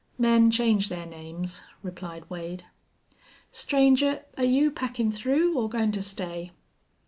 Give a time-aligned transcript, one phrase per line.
[0.17, 2.65] "Men change their names," replied Wade.
[3.51, 6.53] "Stranger, air you packin' through or goin' to stay?"